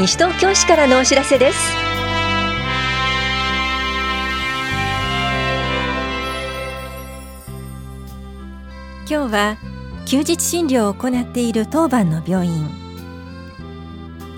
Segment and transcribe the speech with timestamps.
[0.00, 1.58] 西東京市からのお知らせです。
[9.06, 9.58] 今日は
[10.06, 12.70] 休日診療を行っている当番の病院。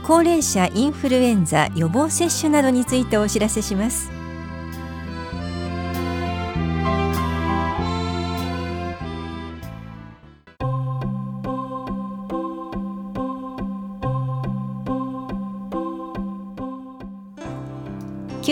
[0.04, 4.21] 高齢者インフルエンザ予防接種などについてお知らせします。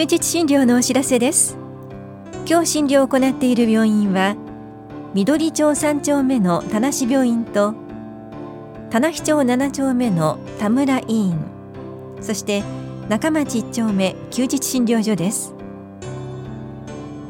[0.01, 1.59] 休日診療のお知らせです。
[2.49, 4.35] 今日診療を行っている病院は
[5.13, 7.75] 緑町3丁目の田無病院と
[8.89, 11.39] 田無町7丁目の田村医院
[12.23, 12.63] そして
[13.11, 15.53] 中町1丁目休日診療所です。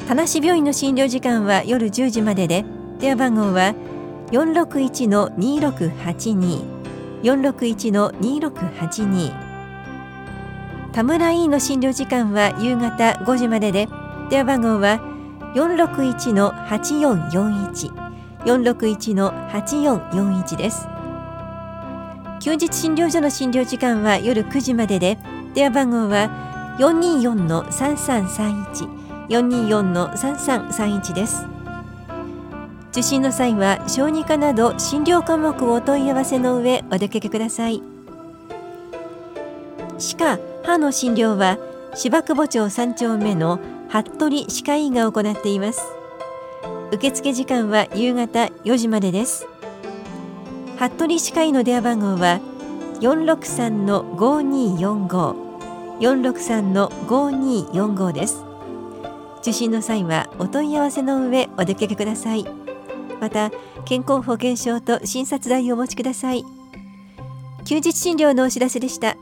[0.07, 2.65] 田無病院の診療時間は夜10時までで
[3.01, 3.75] 電話番号は
[4.31, 6.63] 461-2682
[7.25, 9.50] 461-2682
[10.93, 13.89] 田村医院の診療時間は夕方5時までで
[14.29, 14.99] 電話番号は
[15.55, 18.11] 461-8441
[18.45, 20.89] 461-8441です。
[22.41, 25.19] 休日診療所の診療時間は夜9時までで
[25.55, 31.47] 電話番号は424-3331 424-3331です。
[32.91, 37.90] 受診の際は小児科など診療科目をお問い合わせの上お出かけください。
[40.01, 41.59] 歯科・歯の診療は
[41.95, 45.83] 芝久保町3丁目の服部歯科医が行っています。
[46.91, 49.47] 受付時間は夕方4時までです。
[50.79, 52.41] 服部歯科医の電話番号は
[53.01, 55.51] 463-5245
[56.01, 58.43] 463-5245です。
[59.43, 62.47] 受診の際はお問い合わせの上お出かけください。
[63.21, 63.51] また
[63.85, 66.43] 健康保険証と診察代をお持ちください。
[67.67, 69.19] 休日診療のお知らせでした。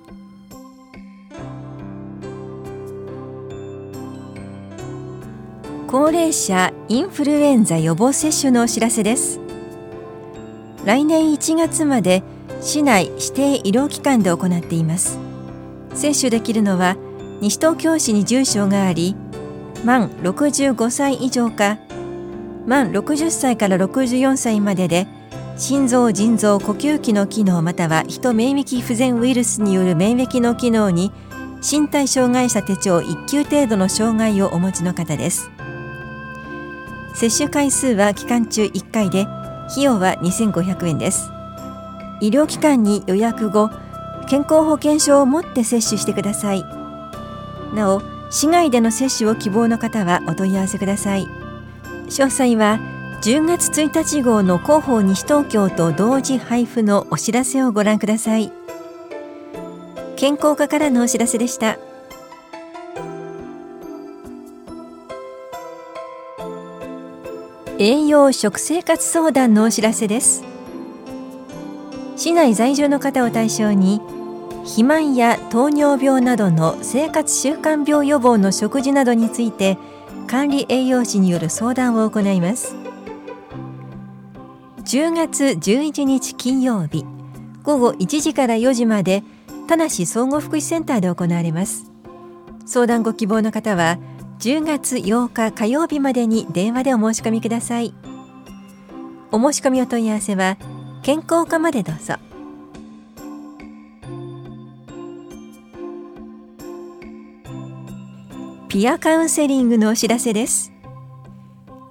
[5.90, 9.40] 高齢者インフルエンザ予防接種のお知らせです。
[10.84, 12.22] 来年1月まで
[12.60, 15.18] 市内指定医療機関で行っています。
[15.94, 16.98] 接種できるのは
[17.40, 19.16] 西東京市に住所があり
[19.82, 21.78] 満65歳以上か
[22.66, 25.06] 満60歳から64歳までで
[25.56, 31.12] 心臓腎臓呼吸器の機能または人免疫不全ウイルスによる免疫の機能に
[31.62, 35.50] 身体障害者手帳1級程度の障害をお持ちの方です。
[37.18, 39.26] 接種回数は期間中1回で
[39.68, 41.32] 費用は2500円です。
[42.20, 43.70] 医療機関に予約後
[44.28, 46.64] 健康保険証を持って接種してください。
[47.74, 51.26] なお市外での接種を希望の方はお問い合わせください。
[52.06, 52.78] 詳細は
[53.22, 58.52] 10月1日号の広報西東京と同時配布のお知らせをご覧ください。
[60.14, 61.80] 健康課からのお知らせでした。
[67.80, 70.42] 栄養食生活相談のお知らせです。
[72.16, 74.00] 市内在住の方を対象に
[74.64, 79.78] 肥満や糖尿病などの生活習慣病予防の食事などについて
[80.26, 82.74] 管理栄養士による相談を行います。
[84.84, 87.06] 10月11日金曜日
[87.62, 89.22] 午後1時から4時まで
[89.68, 91.92] 田無総合福祉センターで行われます。
[92.66, 93.98] 相談ご希望の方は
[94.38, 97.92] 10月8日火曜日までに電話でお申し込みください。
[99.32, 100.56] お申し込みお問い合わせは
[101.02, 102.14] 健康課までどうぞ。
[108.68, 110.72] ピアカウンセリングのお知らせです。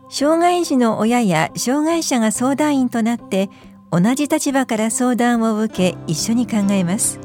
[0.10, 3.50] 障害児の親や障害者が相談員となって
[3.92, 7.20] 同じ立場から相談を受け一緒に考えます。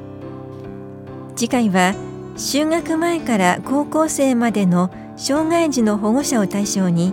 [1.36, 1.94] 次回は
[2.36, 7.12] 就学前から高校生までの障害児の保護者を対象に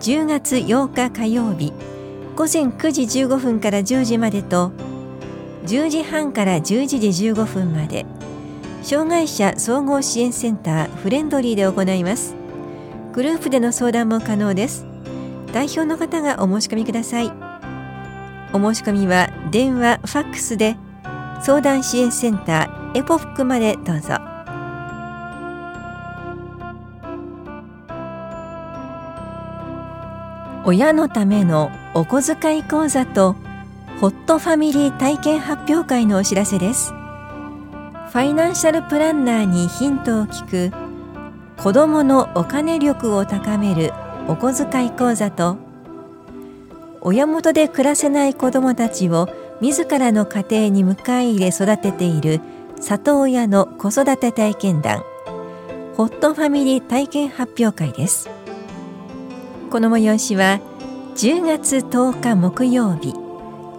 [0.00, 1.72] 10月8日火曜日
[2.36, 4.72] 午前9時15分から10時までと
[5.64, 8.06] 10時半から11時15分まで
[8.82, 12.36] 障害者総合支援センターフレンドリーで行います。
[13.14, 14.86] グループでの相談も可能です。
[15.52, 17.32] 代表の方がお申し込みください。
[18.52, 20.76] お申し込みは電話ファックスで
[21.42, 24.35] 相談支援センターエポフックまでどうぞ。
[30.68, 33.36] 親のためのお小遣い講座と
[34.00, 36.90] ホットファミリー体験発表会のお知らせです。
[36.90, 43.92] ファイナンシャルプランナーにヒントを聞く子どものお金力を高める
[44.26, 45.56] お小遣い講座と
[47.00, 49.28] 親元で暮らせない子どもたちを
[49.60, 52.40] 自らの家庭に迎え入れ育てている
[52.80, 55.04] 里親の子育て体験談
[55.96, 58.35] ホットファミリー体験発表会です。
[59.76, 60.58] この催しは
[61.16, 63.12] 10月10日木曜日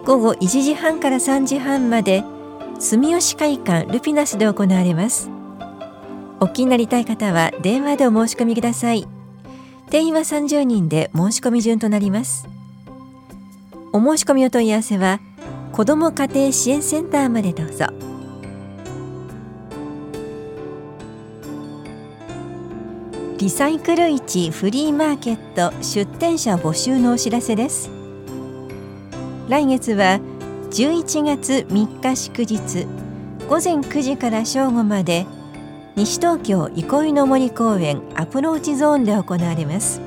[0.04, 2.22] 午後1時半から3時半まで
[2.78, 5.28] 住吉会館ルピナスで行われます。
[6.38, 9.08] お気になりたい方は電話でお申し込みください。
[9.90, 12.46] 定員は30人で申し込み順となります。
[13.92, 15.18] お申し込みお問い合わせは
[15.72, 17.86] 子ども家庭支援センターまでどうぞ。
[23.38, 27.88] リサイクル市フリーマーケット出店者募集のお知らせです。
[29.48, 30.18] 来月は
[30.72, 32.84] 11月3日祝日
[33.48, 35.24] 午前9時から正午まで
[35.94, 40.00] 西東京憩いの森公園アプローチゾーンで行われます。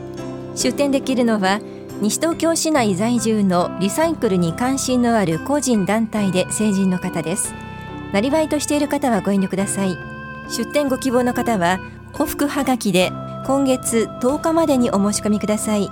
[0.54, 1.62] 出店できるのは
[2.02, 7.54] 西東京市内在住のリサイクルに関心のある個人団体で成人の方です。
[8.12, 9.96] なりわいとしている方はご遠慮ください。
[10.50, 11.80] 出店ご希望の方は
[12.14, 13.12] 往復はがきで
[13.46, 15.90] 今月10日までにお申し込みください。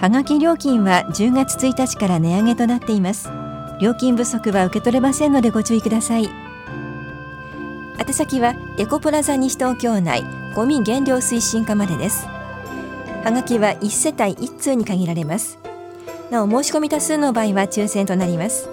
[0.00, 3.28] はがき料金は10月1日から値上げとなっています。
[3.80, 6.28] 料金不足は受け取れませんのでご注意ください。
[7.98, 10.24] 宛先はエコプラザ西東京内
[10.54, 12.26] ゴミ減量推進課までです。
[13.24, 15.58] はがきは1世帯1通に限られます。
[16.30, 18.68] なお申し込み多数の場合は抽選となります。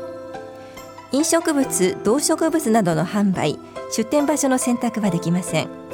[1.11, 3.59] 飲食物動植物などの販売
[3.91, 5.86] 出店場所の選択はできません。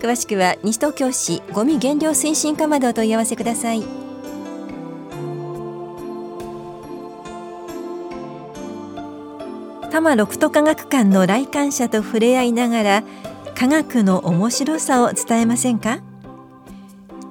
[0.00, 3.82] 詳しくは西東京市ゴミ減量推進課までお問い合わせください。
[9.82, 13.02] 多摩六都科学館の来館者と触れ合いながら
[13.54, 16.00] 科学の面白さを伝えませんか？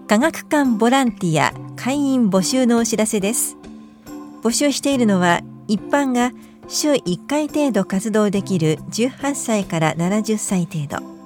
[0.08, 3.58] 科学館ボランティア会員募集のお知らせです。
[4.44, 6.34] 募集しているのは一般が
[6.68, 11.19] 週1回程度活動できる18歳から70歳程度。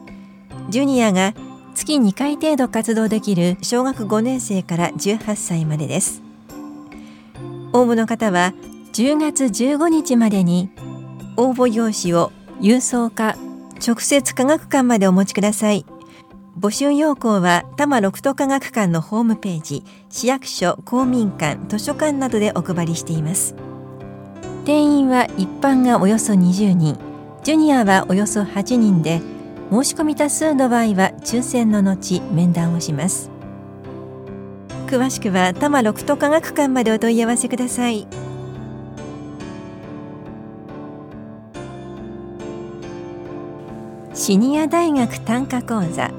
[0.70, 1.34] ジュニアが
[1.76, 6.22] 月2回程度活動できる小学5年生から18歳までです。
[7.74, 8.54] 応募の方は
[8.94, 10.70] 10月15日までに
[11.36, 12.32] 応募用紙を
[12.62, 13.36] 郵送か
[13.86, 15.86] 直接科学館までお持ちください。
[16.60, 23.56] 募集要項は多摩六都科学館のホームページ市役所公民館図書館などでお配りしています。
[24.66, 26.98] 定員は一般がおよそ20人
[27.44, 29.22] ジュニアはおよそ8人で
[29.74, 33.32] 申し込み多数の場合は抽選の後面談をします。
[34.86, 38.08] 詳しくは多摩六都科学館までお問い合わせください。
[44.14, 46.12] シニア大学単価講座。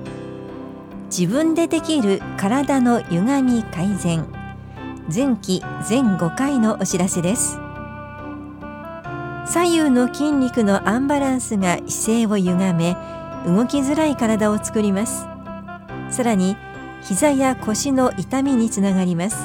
[1.07, 4.27] 自分でできる体の歪み改善。
[5.15, 7.61] 前期全5回のお知らせです。
[9.47, 12.97] 左右の筋肉のアンバランスが姿勢を歪め
[13.47, 15.27] 動きづらい体を作ります。
[16.11, 16.57] さらに
[17.03, 19.37] 膝や腰の痛みにつながります。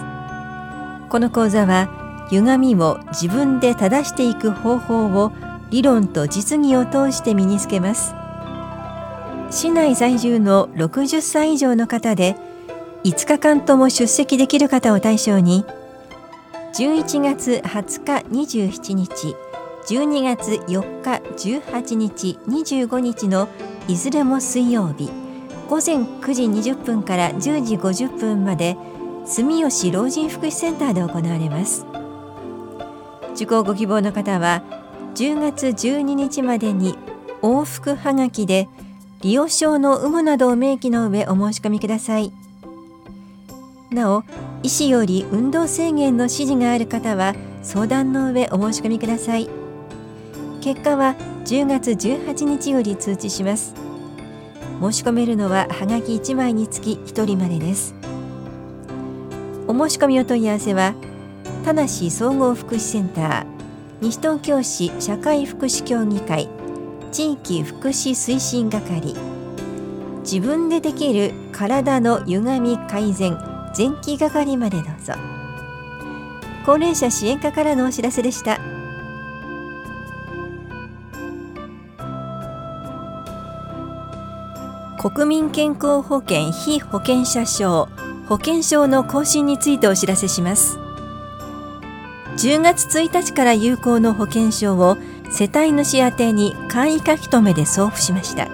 [1.10, 5.32] この講座は歪みを自分で正していく方法を
[5.70, 8.14] 理論と実技を通して身につけます。
[9.52, 12.36] 市内在住の60歳以上の方で
[13.04, 15.66] 5日間とも出席できる方を対象に
[16.76, 19.36] 11月20日27日
[19.88, 23.50] 12月4日18日25日の
[23.90, 25.10] いずれも水曜日。
[25.68, 28.78] 午前9時20分から10時50分まで
[29.26, 31.88] 住吉老人福祉センターで行われます。
[33.34, 34.62] 受講ご希望の方は
[35.16, 37.00] 10月12日までに
[37.42, 38.68] 往復はがきで
[39.22, 42.32] 利用証の有無などを明記の上お申し込みください。
[43.90, 44.24] なお
[44.62, 49.50] 医師より運動制限の指示がある方は相談の上お申し込みください。
[50.62, 51.16] 結果は
[51.50, 53.74] 10月18日より通知します。
[54.80, 57.96] 申し込めるのははがき1枚につき1人までです。
[59.68, 60.94] お申し込みお問い合わせは
[61.66, 63.46] 田梨総合福祉センター
[64.00, 66.50] 西東京市社会福祉協議会
[67.12, 69.16] 地域福祉推進係
[70.20, 73.34] 自分でできる体の歪み改善
[73.76, 75.14] 前期係までどうぞ。
[76.64, 78.79] 高齢者支援課からのお知らせでした。
[85.00, 87.88] 国民健康保険非保険者証
[88.28, 90.78] 保険証の更新についてお知らせします。
[92.36, 94.98] 10月1日から有効の保険証を
[95.32, 98.50] 世帯主宛てに簡易書き留めで送付しました。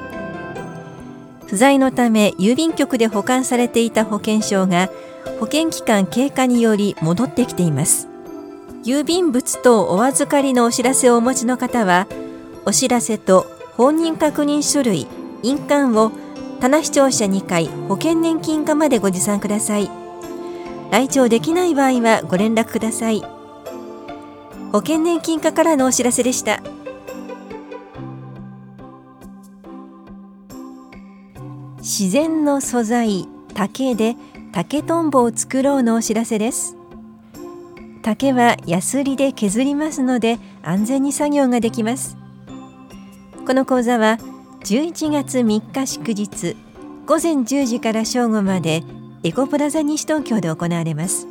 [1.48, 4.92] 不在のため郵便局で保管されていた保険証が
[5.40, 8.08] 保険期間経過により戻ってきています。
[8.84, 12.08] 郵便物等お預かりのお知らせをお持ちの方は
[12.68, 13.48] お知らせと
[13.78, 15.08] 本人確認書類
[15.42, 16.12] 印鑑を
[16.60, 19.90] 棚視聴者2回保険年金課までご持参ください。
[20.92, 23.22] 来庁できない場合はご連絡ください。
[24.72, 26.62] 保険年金課からのお知らせでした。
[31.78, 34.16] 自然の素材竹で
[34.52, 36.76] 竹とんぼを作ろうのお知らせです。
[38.02, 42.18] 竹はヤスリで削りますので安全に作業ができます。
[43.46, 44.18] この講座は
[44.66, 46.58] 11月3日祝日
[47.06, 48.82] 午前10時から正午まで
[49.22, 51.28] エコプラザ西東京で行われます。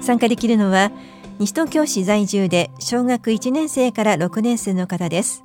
[0.00, 0.90] 参加できるのは
[1.38, 5.44] 西東京市在住で小学1年生から6年生の方です。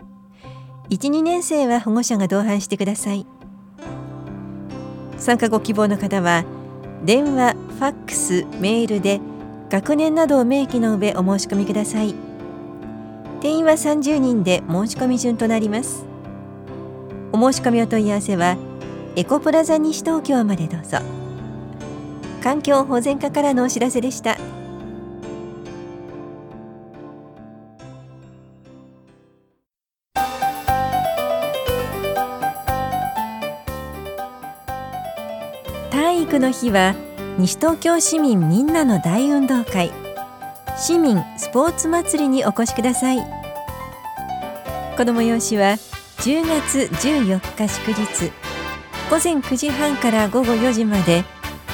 [0.90, 3.28] 1、2年生は保護者が同伴してください。
[5.18, 6.44] 参加ご希望の方は
[7.06, 9.22] 電話、ファックス、メールで
[9.70, 12.16] 学年などを明記の上お申し込みください。
[13.42, 16.10] 定員は30人で申し込み順となります。
[17.34, 18.58] お申し込みお問い合わせは
[19.16, 21.00] エコプラザ西東京までどうぞ。
[22.42, 24.38] 環境保全課からのお知らせでした。
[35.92, 36.96] 体育の日は
[37.38, 39.92] 西東京市民みんなの大運動会。
[40.78, 43.18] 市民スポーツ祭りにお越しください。
[44.98, 45.78] この催しは
[46.22, 48.32] 10月14日祝日。
[49.10, 51.24] 午前9時半から午後4時まで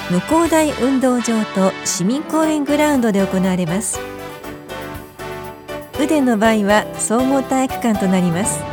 [0.09, 3.99] 向こう大運動場と市民公園グラウンドで行われます。
[6.01, 8.63] 腕の場合は総合体育館となります。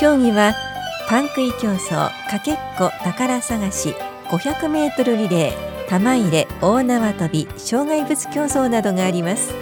[0.00, 0.52] 競技は
[1.08, 3.94] パン食い競争かけっこ宝探し
[4.30, 9.54] 500メートルリレー玉入れ大縄跳び障害物競争などがあります。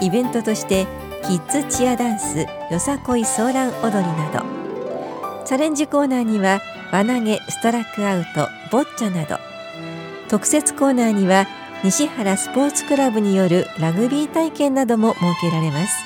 [0.00, 0.86] イベントとして
[1.24, 4.44] キッズチアダンスよさこいソーラン踊りなど。
[5.44, 6.60] チャレンジコーナーには
[6.92, 9.38] 輪投げストラックアウトボッチャなど。
[10.28, 11.46] 特設コーナーには
[11.84, 16.04] 西原スポーツクラブによるラグビー体験なども設けられます。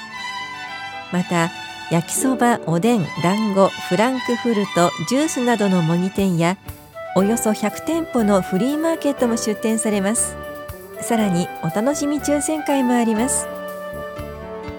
[1.12, 1.50] また
[1.90, 6.56] 焼きそばおでん団子フランクフルトジュースなどの模擬店や
[7.16, 10.36] およそ100店舗のフリーマーケットも出店されます。
[11.02, 13.46] さらにお楽しみ抽選会もあります。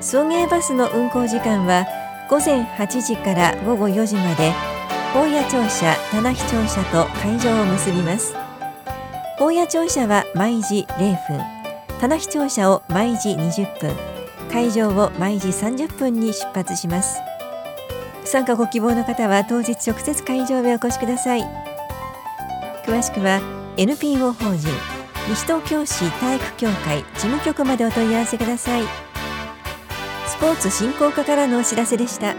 [0.01, 1.85] 送迎バスの運行時間は
[2.27, 4.51] 午前8時から午後4時まで。
[5.13, 8.33] 大谷庁舎棚視庁舎と会場を結びます。
[9.39, 11.39] 大谷庁舎は毎時0分。
[11.99, 13.95] 棚視庁舎を毎時20分。
[14.51, 17.19] 会場を毎時30分に出発します。
[18.23, 21.43] 参加ご希望の方は当日直接会場へお越しください。
[22.85, 23.41] 詳しくは
[23.77, 24.69] NPO 法人
[25.29, 29.10] 西東京市体育協会事務局までお問い合わせください。
[30.41, 32.33] ポーツ振興課からのお知らせでした。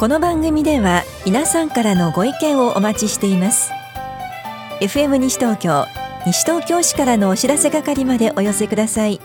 [0.00, 3.70] この番組では皆さんからのご意見をお待ちしています。
[4.80, 5.86] FM 西東京
[6.26, 9.20] 西東京市からのお知らせ係までお寄せください。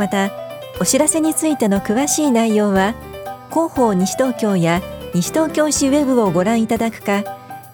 [0.00, 0.32] また
[0.80, 2.94] お知らせについての詳しい内容は
[3.50, 4.82] 広報西東京や
[5.14, 7.22] 西東京市ウェブをご覧いただくか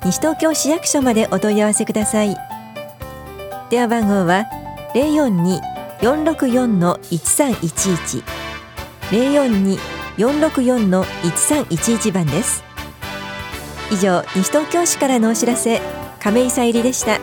[0.04, 2.47] 西東京市役所までお問い合わせください。
[3.70, 4.46] 電話番号は
[6.00, 8.22] 042-464-1311
[10.16, 12.64] 042-464-1311番です
[13.90, 15.80] 以上西東京市からのお知らせ
[16.20, 17.18] 亀井さゆりでした